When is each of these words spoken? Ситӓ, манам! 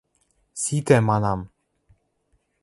Ситӓ, 0.61 0.97
манам! 1.09 1.39